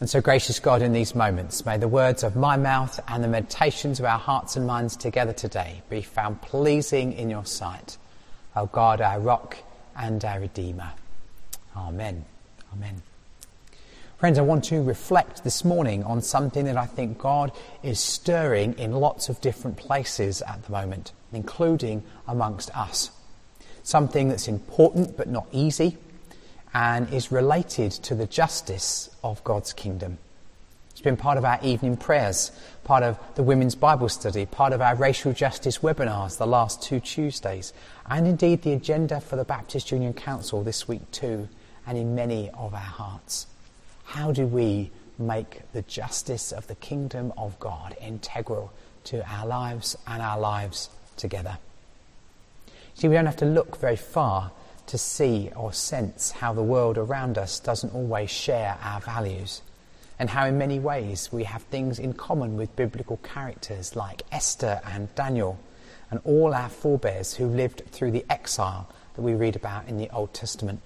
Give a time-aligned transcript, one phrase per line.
[0.00, 3.28] And so, gracious God, in these moments, may the words of my mouth and the
[3.28, 7.98] meditations of our hearts and minds together today be found pleasing in your sight.
[8.54, 9.58] O God, our rock
[9.96, 10.92] and our redeemer.
[11.76, 12.24] Amen.
[12.72, 13.02] Amen.
[14.18, 17.50] Friends, I want to reflect this morning on something that I think God
[17.82, 23.10] is stirring in lots of different places at the moment, including amongst us.
[23.82, 25.98] Something that's important but not easy
[26.74, 30.18] and is related to the justice of God's kingdom.
[30.90, 32.50] It's been part of our evening prayers,
[32.82, 36.98] part of the women's Bible study, part of our racial justice webinars the last two
[36.98, 37.72] Tuesdays,
[38.10, 41.48] and indeed the agenda for the Baptist Union Council this week too,
[41.86, 43.46] and in many of our hearts.
[44.04, 48.72] How do we make the justice of the kingdom of God integral
[49.04, 51.58] to our lives and our lives together?
[52.94, 54.50] See, we don't have to look very far
[54.88, 59.62] to see or sense how the world around us doesn't always share our values,
[60.18, 64.80] and how, in many ways, we have things in common with biblical characters like Esther
[64.84, 65.58] and Daniel,
[66.10, 70.10] and all our forebears who lived through the exile that we read about in the
[70.10, 70.80] Old Testament.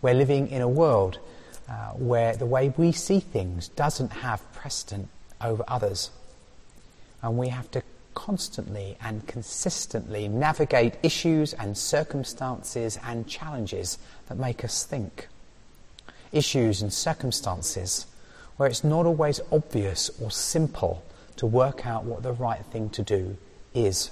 [0.00, 1.18] We're living in a world
[1.68, 5.08] uh, where the way we see things doesn't have precedent
[5.40, 6.10] over others.
[7.22, 7.82] And we have to
[8.14, 15.28] constantly and consistently navigate issues and circumstances and challenges that make us think.
[16.32, 18.06] Issues and circumstances
[18.56, 21.04] where it's not always obvious or simple
[21.36, 23.36] to work out what the right thing to do
[23.74, 24.10] is.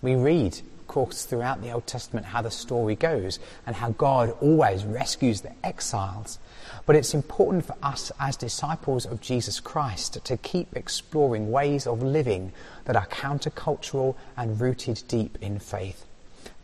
[0.00, 4.36] We read of course, throughout the Old Testament how the story goes and how God
[4.40, 6.40] always rescues the exiles.
[6.84, 12.02] But it's important for us as disciples of Jesus Christ to keep exploring ways of
[12.02, 12.52] living
[12.84, 16.04] that are countercultural and rooted deep in faith.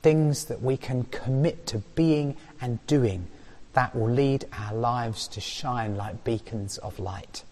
[0.02, 3.28] Things that we can commit to being and doing
[3.74, 7.44] that will lead our lives to shine like beacons of light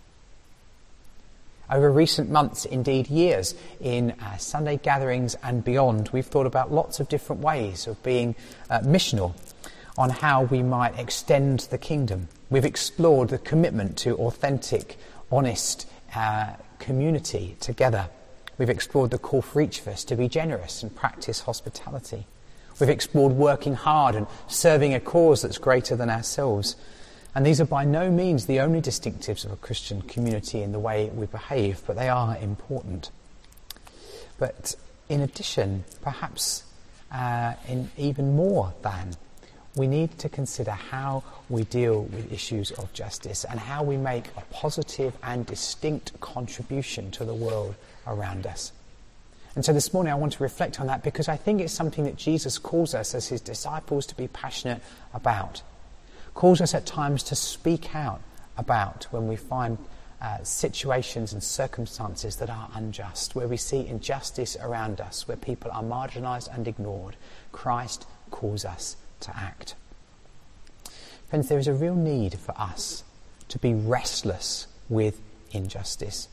[1.71, 7.01] over recent months, indeed years, in uh, Sunday gatherings and beyond, we've thought about lots
[7.01, 8.35] of different ways of being
[8.71, 9.35] uh, missional
[9.99, 12.29] on how we might extend the kingdom.
[12.49, 14.99] We've explored the commitment to authentic,
[15.33, 18.09] honest uh, community together.
[18.59, 22.27] We've explored the call for each of us to be generous and practice hospitality.
[22.79, 26.77] We've explored working hard and serving a cause that's greater than ourselves.
[27.35, 30.79] And these are by no means the only distinctives of a Christian community in the
[30.79, 33.11] way we behave, but they are important.
[34.39, 34.75] But
[35.09, 36.65] in addition, perhaps
[37.13, 39.17] uh, in even more than,
[39.77, 44.27] we need to consider how we deal with issues of justice and how we make
[44.37, 47.75] a positive and distinct contribution to the world
[48.07, 48.73] around us.
[49.55, 52.05] And so this morning I want to reflect on that because I think it's something
[52.05, 54.83] that Jesus calls us as his disciples to be passionate
[55.15, 55.63] about
[56.37, 58.21] calls us at times to speak out
[58.57, 59.79] about when we find
[60.21, 65.71] uh, situations and circumstances that are unjust, where we see injustice around us, where people
[65.73, 67.17] are marginalised and ignored.
[67.53, 69.75] Christ calls us to act.
[71.29, 73.03] Friends, there is a real need for us
[73.49, 76.29] to be restless with injustice.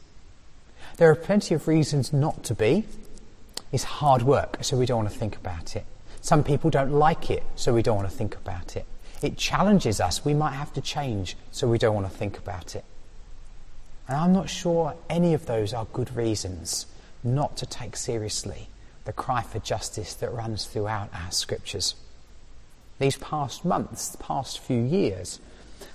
[0.98, 2.86] There are plenty of reasons not to be.
[3.72, 5.86] It's hard work, so we don't want to think about it.
[6.22, 8.86] Some people don't like it, so we don't want to think about it.
[9.22, 10.24] It challenges us.
[10.24, 12.86] We might have to change, so we don't want to think about it.
[14.08, 16.86] And I'm not sure any of those are good reasons
[17.24, 18.68] not to take seriously
[19.06, 21.96] the cry for justice that runs throughout our scriptures.
[23.00, 25.40] These past months, the past few years,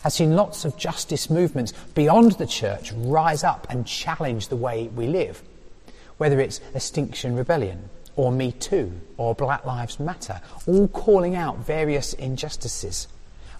[0.03, 4.89] has seen lots of justice movements beyond the church rise up and challenge the way
[4.89, 5.43] we live,
[6.19, 12.13] whether it's Extinction Rebellion, or Me Too, or Black Lives Matter, all calling out various
[12.15, 13.07] injustices.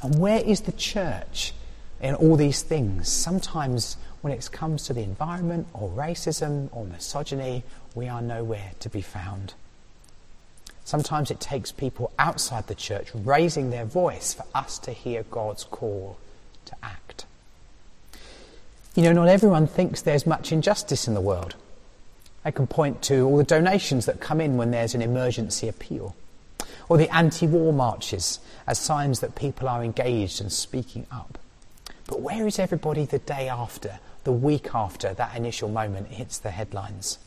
[0.03, 1.53] And where is the church
[2.01, 3.09] in all these things?
[3.09, 7.63] Sometimes when it comes to the environment or racism or misogyny,
[7.95, 9.55] we are nowhere to be found.
[10.89, 15.65] Sometimes it takes people outside the church raising their voice for us to hear God's
[15.65, 16.17] call
[16.65, 17.27] to act.
[18.95, 21.57] You know, not everyone thinks there's much injustice in the world.
[22.43, 26.17] I can point to all the donations that come in when there's an emergency appeal
[26.89, 31.37] or the anti war marches as signs that people are engaged and speaking up.
[32.07, 36.51] But where is everybody the day after, the week after that initial moment hits the
[36.51, 37.19] headlines?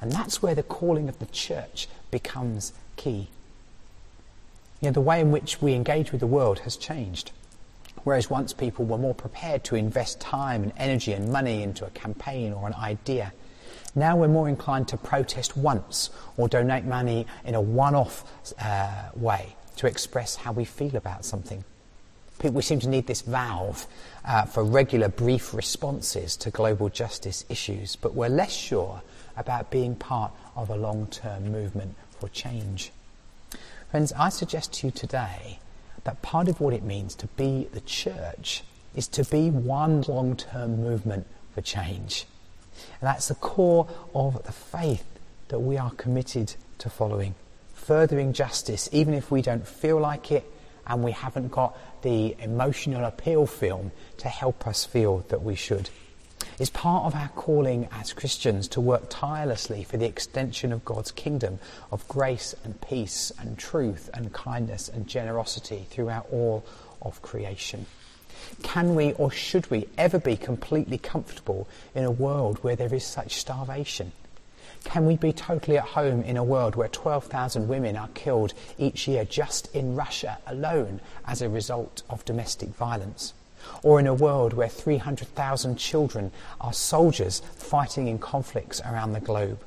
[0.00, 2.72] And that's where the calling of the church becomes
[3.02, 3.28] key.
[4.80, 7.32] You know, the way in which we engage with the world has changed.
[8.04, 11.90] Whereas once people were more prepared to invest time and energy and money into a
[11.90, 13.32] campaign or an idea,
[13.94, 18.24] now we're more inclined to protest once or donate money in a one off
[18.60, 21.64] uh, way to express how we feel about something.
[22.42, 23.86] We seem to need this valve
[24.24, 29.02] uh, for regular brief responses to global justice issues, but we're less sure
[29.36, 32.92] about being part of a long term movement for change.
[33.90, 35.58] Friends, I suggest to you today
[36.04, 38.62] that part of what it means to be the church
[38.94, 42.26] is to be one long term movement for change.
[43.00, 45.04] And that's the core of the faith
[45.48, 47.34] that we are committed to following.
[47.74, 50.48] Furthering justice, even if we don't feel like it
[50.86, 55.90] and we haven't got the emotional appeal film to help us feel that we should.
[56.58, 61.10] It's part of our calling as Christians to work tirelessly for the extension of God's
[61.10, 61.58] kingdom
[61.90, 66.62] of grace and peace and truth and kindness and generosity throughout all
[67.00, 67.86] of creation.
[68.62, 73.04] Can we or should we ever be completely comfortable in a world where there is
[73.04, 74.12] such starvation?
[74.84, 79.08] Can we be totally at home in a world where 12,000 women are killed each
[79.08, 83.32] year just in Russia alone as a result of domestic violence?
[83.82, 89.60] Or in a world where 300,000 children are soldiers fighting in conflicts around the globe?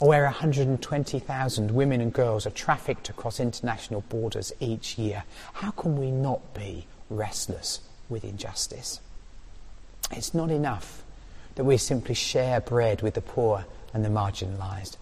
[0.00, 5.24] Or where 120,000 women and girls are trafficked across international borders each year?
[5.54, 9.00] How can we not be restless with injustice?
[10.10, 11.02] It's not enough
[11.54, 14.96] that we simply share bread with the poor and the marginalised.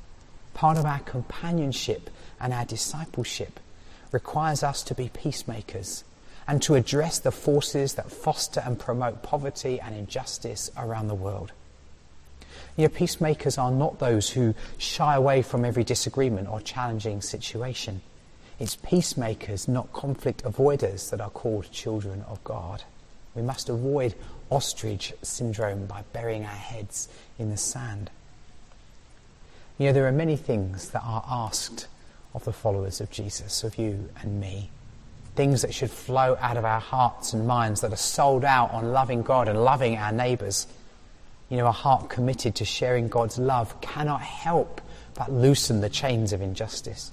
[0.55, 2.11] Part of our companionship
[2.41, 3.61] and our discipleship
[4.11, 6.03] requires us to be peacemakers
[6.49, 11.53] and to address the forces that foster and promote poverty and injustice around the world.
[12.77, 18.01] Your peacemakers are not those who shy away from every disagreement or challenging situation.
[18.59, 22.83] It's peacemakers, not conflict avoiders, that are called children of God.
[23.35, 24.15] We must avoid
[24.51, 27.09] ostrich syndrome by burying our heads
[27.39, 28.11] in the sand.
[29.77, 31.89] You know, there are many things that are asked
[32.35, 34.71] of the followers of Jesus, of you and me.
[35.39, 38.91] Things that should flow out of our hearts and minds that are sold out on
[38.91, 40.67] loving God and loving our neighbours.
[41.49, 44.81] You know, a heart committed to sharing God's love cannot help
[45.15, 47.13] but loosen the chains of injustice.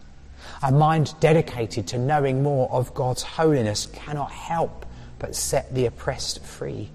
[0.63, 4.88] A mind dedicated to knowing more of God's holiness cannot help
[5.19, 6.89] but set the oppressed free.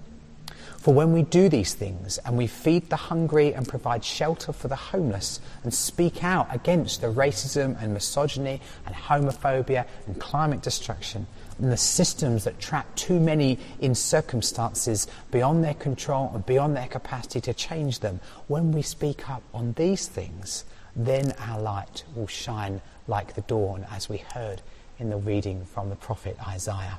[0.81, 4.67] For when we do these things and we feed the hungry and provide shelter for
[4.67, 11.27] the homeless and speak out against the racism and misogyny and homophobia and climate destruction
[11.59, 16.87] and the systems that trap too many in circumstances beyond their control and beyond their
[16.87, 22.25] capacity to change them, when we speak up on these things, then our light will
[22.25, 24.63] shine like the dawn, as we heard
[24.97, 26.97] in the reading from the prophet Isaiah.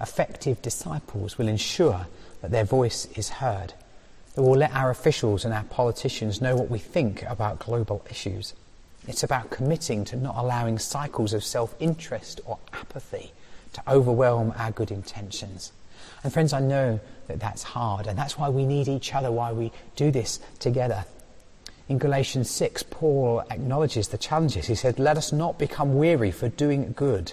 [0.00, 2.06] Effective disciples will ensure
[2.40, 3.74] that their voice is heard.
[4.36, 8.54] It will let our officials and our politicians know what we think about global issues.
[9.06, 13.32] It's about committing to not allowing cycles of self interest or apathy
[13.72, 15.72] to overwhelm our good intentions.
[16.22, 19.52] And friends, I know that that's hard, and that's why we need each other, why
[19.52, 21.04] we do this together.
[21.88, 24.66] In Galatians 6, Paul acknowledges the challenges.
[24.66, 27.32] He said, Let us not become weary for doing good,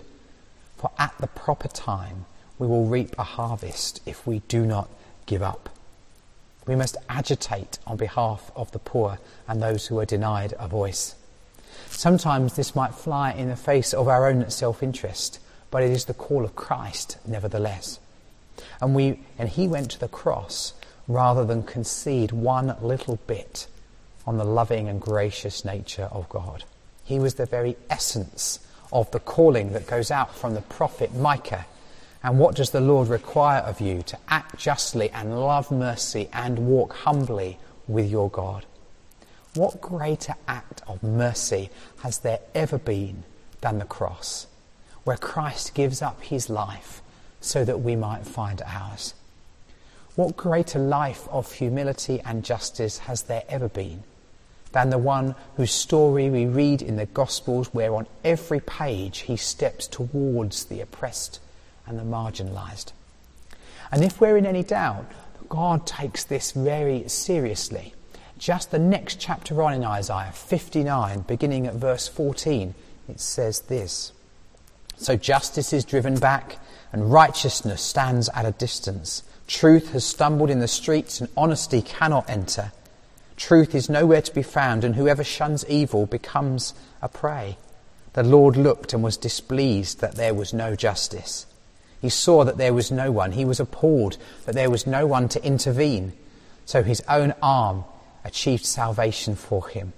[0.78, 2.25] for at the proper time
[2.59, 4.89] we will reap a harvest if we do not
[5.25, 5.69] give up.
[6.65, 11.15] We must agitate on behalf of the poor and those who are denied a voice.
[11.88, 15.39] Sometimes this might fly in the face of our own self interest,
[15.71, 18.00] but it is the call of Christ nevertheless.
[18.81, 20.74] And, we, and he went to the cross
[21.07, 23.67] rather than concede one little bit
[24.25, 26.65] on the loving and gracious nature of God.
[27.03, 28.60] He was the very essence
[28.91, 31.65] of the calling that goes out from the prophet Micah
[32.27, 34.01] and what does the Lord require of you?
[34.01, 37.57] To act justly and love mercy and walk humbly
[37.88, 38.65] with your God.
[39.55, 41.69] What greater act of mercy
[42.01, 43.24] has there ever been
[43.62, 44.46] than the cross,
[45.05, 47.01] where Christ gives up his life
[47.39, 49.13] so that we might find ours?
[50.15, 54.03] What greater life of humility and justice has there ever been
[54.74, 59.38] than the one whose story we read in the Gospels, where on every page he
[59.38, 61.39] steps towards the oppressed
[61.88, 62.91] and the marginalised.
[63.91, 65.10] And if we're in any doubt,
[65.50, 67.94] God takes this very seriously.
[68.38, 72.75] Just the next chapter on in Isaiah 59, beginning at verse 14,
[73.10, 74.12] it says this
[74.98, 76.60] So justice is driven back,
[76.91, 79.24] and righteousness stands at a distance.
[79.48, 82.72] Truth has stumbled in the streets, and honesty cannot enter.
[83.38, 87.58] Truth is nowhere to be found, and whoever shuns evil becomes a prey.
[88.13, 91.46] The Lord looked and was displeased that there was no justice.
[92.01, 93.32] He saw that there was no one.
[93.32, 96.13] He was appalled that there was no one to intervene.
[96.66, 97.86] So his own arm
[98.24, 99.94] achieved salvation for him,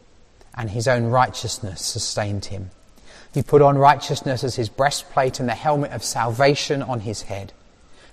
[0.56, 2.70] and his own righteousness sustained him.
[3.34, 7.53] He put on righteousness as his breastplate and the helmet of salvation on his head.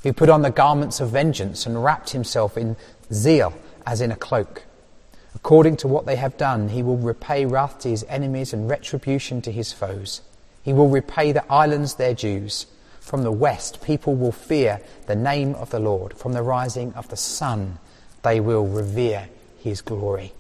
[0.03, 2.77] He put on the garments of vengeance and wrapped himself in
[3.13, 3.55] zeal
[3.87, 4.65] as in a cloak.
[5.35, 9.43] According to what they have done, he will repay wrath to his enemies and retribution
[9.43, 10.23] to his foes.
[10.63, 12.67] He will repay the islands their dues.
[13.07, 16.15] From the west, people will fear the name of the Lord.
[16.15, 17.79] From the rising of the sun,
[18.25, 19.29] they will revere
[19.61, 20.33] his glory.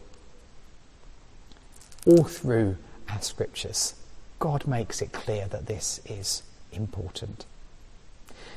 [2.08, 2.76] All through
[3.08, 3.94] our scriptures,
[4.40, 6.42] God makes it clear that this is
[6.72, 7.46] important.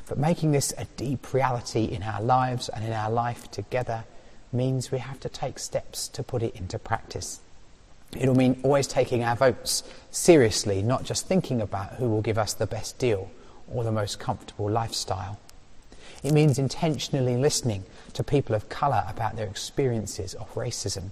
[0.08, 4.06] But making this a deep reality in our lives and in our life together
[4.52, 7.42] means we have to take steps to put it into practice.
[8.18, 12.56] It'll mean always taking our votes seriously, not just thinking about who will give us
[12.56, 13.30] the best deal
[13.72, 15.40] or the most comfortable lifestyle.
[16.24, 21.12] It means intentionally listening to people of colour about their experiences of racism.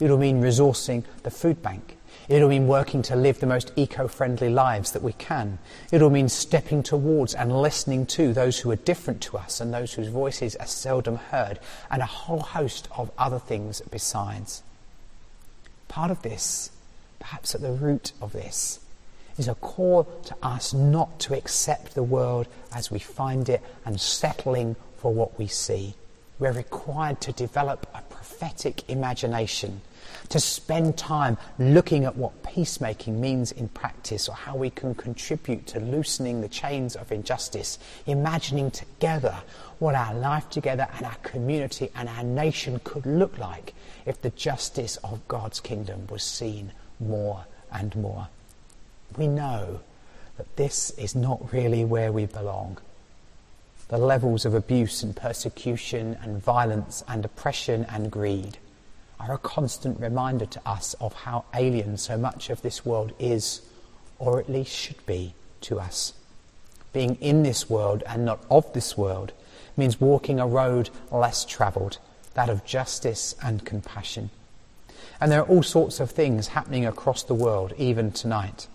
[0.00, 1.96] It'll mean resourcing the food bank.
[2.28, 5.58] It'll mean working to live the most eco friendly lives that we can.
[5.90, 9.94] It'll mean stepping towards and listening to those who are different to us and those
[9.94, 11.58] whose voices are seldom heard,
[11.90, 14.62] and a whole host of other things besides.
[15.88, 16.70] Part of this,
[17.18, 18.80] perhaps at the root of this,
[19.38, 24.00] is a call to us not to accept the world as we find it and
[24.00, 25.94] settling for what we see.
[26.38, 29.80] We're required to develop a prophetic imagination,
[30.28, 35.66] to spend time looking at what peacemaking means in practice or how we can contribute
[35.68, 39.36] to loosening the chains of injustice, imagining together
[39.78, 43.74] what our life together and our community and our nation could look like
[44.06, 48.28] if the justice of God's kingdom was seen more and more.
[49.16, 49.80] We know
[50.36, 52.78] that this is not really where we belong.
[53.88, 58.58] The levels of abuse and persecution and violence and oppression and greed
[59.18, 63.62] are a constant reminder to us of how alien so much of this world is,
[64.18, 66.12] or at least should be, to us.
[66.92, 69.32] Being in this world and not of this world
[69.76, 71.98] means walking a road less travelled
[72.34, 74.30] that of justice and compassion.
[75.20, 78.68] And there are all sorts of things happening across the world, even tonight.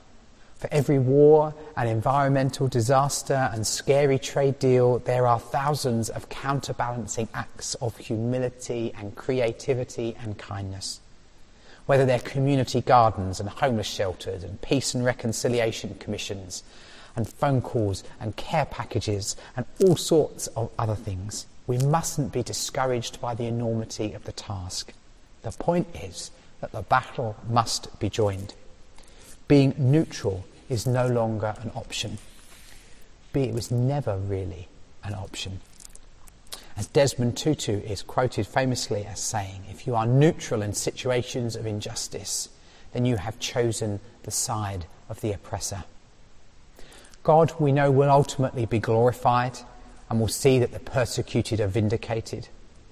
[0.64, 7.28] For every war and environmental disaster and scary trade deal, there are thousands of counterbalancing
[7.34, 11.02] acts of humility and creativity and kindness.
[11.86, 16.64] Whether they're community gardens and homeless shelters and peace and reconciliation commissions
[17.18, 21.46] and phone calls and care packages and all sorts of other things.
[21.68, 24.94] We mustn't be discouraged by the enormity of the task.
[25.42, 28.54] The point is that the battle must be joined.
[29.50, 32.18] Being neutral is no longer an option.
[33.32, 34.68] B, it was never really
[35.04, 35.62] an option.
[36.76, 41.66] As Desmond Tutu is quoted famously as saying, if you are neutral in situations of
[41.66, 42.50] injustice,
[42.92, 45.84] then you have chosen the side of the oppressor.
[47.22, 49.60] God, we know, will ultimately be glorified
[50.10, 52.48] and will see that the persecuted are vindicated.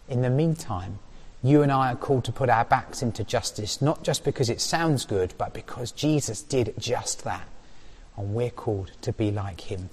[0.07, 0.99] In the meantime,
[1.43, 4.61] you and I are called to put our backs into justice, not just because it
[4.61, 7.47] sounds good, but because Jesus did just that.
[8.17, 9.89] And we're called to be like him.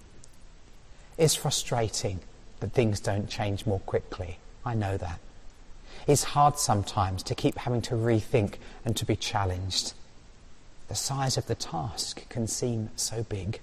[1.17, 2.21] It's frustrating
[2.61, 4.39] that things don't change more quickly.
[4.65, 5.21] I know that.
[6.07, 9.95] It's hard sometimes to keep having to rethink and to be challenged.
[10.89, 13.61] The size of the task can seem so big.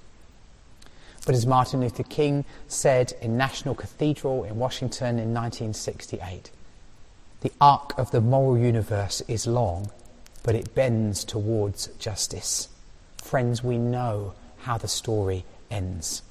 [1.25, 6.51] But as Martin Luther King said in National Cathedral in Washington in 1968,
[7.41, 9.89] the arc of the moral universe is long,
[10.43, 12.69] but it bends towards justice.
[13.17, 14.33] Friends, we know
[14.65, 16.21] how the story ends.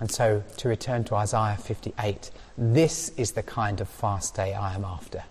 [0.00, 4.74] And so, to return to Isaiah 58, this is the kind of fast day I
[4.74, 5.22] am after.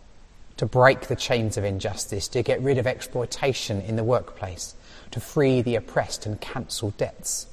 [0.57, 4.75] To break the chains of injustice, to get rid of exploitation in the workplace,
[5.11, 7.47] to free the oppressed and cancel debts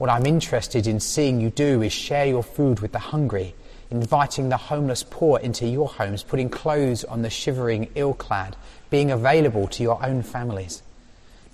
[0.00, 3.54] what I'm interested in seeing you do is share your food with the hungry,
[3.90, 8.56] inviting the homeless poor into your homes, putting clothes on the shivering ill clad,
[8.88, 10.82] being available to your own families.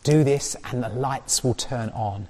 [0.06, 2.28] Do this, and the lights will turn on,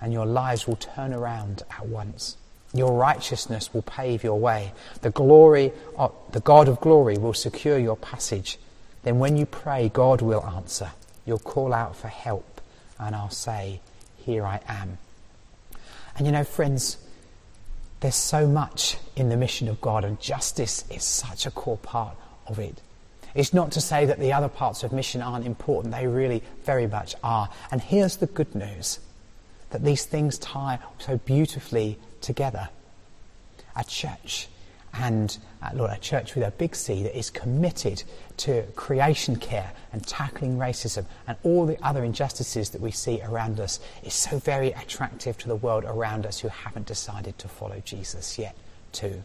[0.00, 2.36] and your lives will turn around at once.
[2.72, 4.72] Your righteousness will pave your way.
[5.00, 8.58] The glory of, the God of glory will secure your passage.
[9.04, 10.90] Then when you pray, God will answer.
[11.24, 12.60] You'll call out for help,
[12.98, 13.80] and I'll say,
[14.16, 14.98] Here I am.
[16.16, 16.96] And you know, friends,
[18.00, 22.16] there's so much in the mission of God, and justice is such a core part
[22.48, 22.80] of it.
[23.34, 26.86] It's not to say that the other parts of mission aren't important, they really very
[26.86, 27.48] much are.
[27.70, 29.00] And here's the good news
[29.70, 32.68] that these things tie so beautifully together.
[33.74, 34.48] A church
[34.92, 38.04] and, uh, Lord, a church with a big C that is committed
[38.36, 43.58] to creation care and tackling racism and all the other injustices that we see around
[43.58, 47.82] us is so very attractive to the world around us who haven't decided to follow
[47.84, 48.56] Jesus yet,
[48.92, 49.24] too.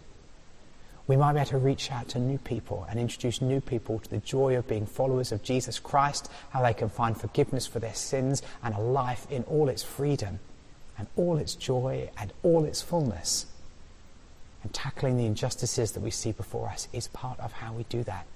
[1.09, 4.09] We might be able to reach out to new people and introduce new people to
[4.11, 7.95] the joy of being followers of Jesus Christ, how they can find forgiveness for their
[7.95, 10.39] sins and a life in all its freedom
[10.99, 13.47] and all its joy and all its fullness.
[14.61, 18.03] And tackling the injustices that we see before us is part of how we do
[18.03, 18.27] that.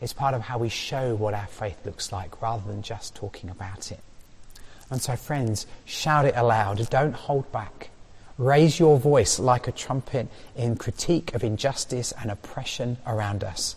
[0.00, 3.50] It's part of how we show what our faith looks like rather than just talking
[3.50, 3.98] about it.
[4.88, 6.88] And so, friends, shout it aloud.
[6.90, 7.90] Don't hold back.
[8.38, 13.74] Raise your voice like a trumpet in critique of injustice and oppression around us.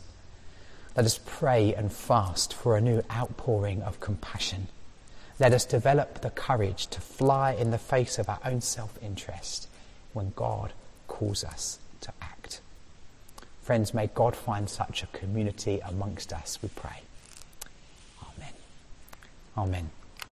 [0.96, 4.68] Let us pray and fast for a new outpouring of compassion.
[5.40, 9.68] Let us develop the courage to fly in the face of our own self interest
[10.14, 10.74] when God
[11.08, 12.62] calls us to act.
[13.64, 17.02] Friends, may God find such a community amongst us, we pray.
[18.22, 18.54] Amen.
[19.58, 19.90] Amen.